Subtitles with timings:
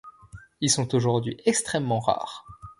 [0.61, 2.47] Ils sont aujourd'hui extrêmement rares.